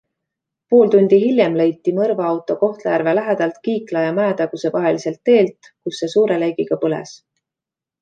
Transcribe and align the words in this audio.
Pool 0.73 0.87
tundi 0.95 1.19
hiljem 1.23 1.57
leiti 1.61 1.93
mõrvaauto 1.97 2.57
Kohtla-Järve 2.63 3.15
lähedalt 3.19 3.61
Kiikla 3.69 4.05
ja 4.07 4.17
Mäetaguse 4.23 4.75
vaheliselt 4.79 5.23
teelt, 5.31 5.73
kus 5.83 6.05
see 6.05 6.15
suure 6.19 6.43
leegiga 6.47 6.85
põles. 6.85 7.17